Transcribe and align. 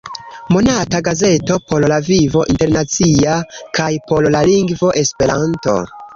Monata 0.53 1.01
gazeto 1.07 1.57
por 1.73 1.85
la 1.93 1.99
vivo 2.07 2.43
internacia 2.55 3.37
kaj 3.81 3.91
por 4.09 4.31
la 4.39 4.43
lingvo 4.51 4.93
Esperanto. 5.05 5.79